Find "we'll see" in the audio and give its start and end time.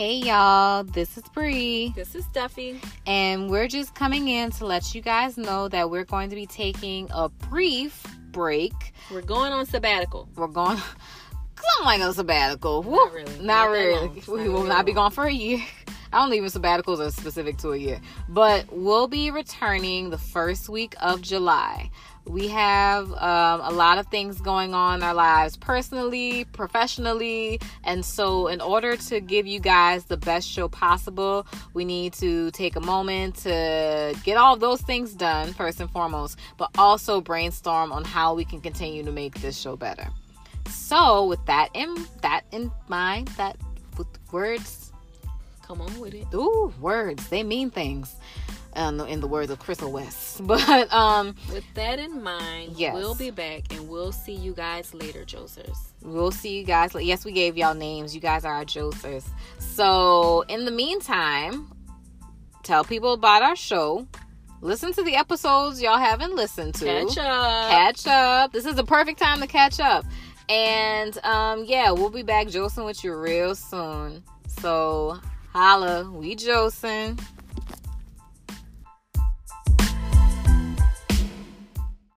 53.88-54.32, 56.02-56.56